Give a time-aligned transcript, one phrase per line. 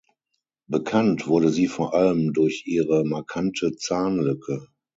[0.67, 4.65] Bekannt wurde sie vor allem durch ihre markante Zahnlücke.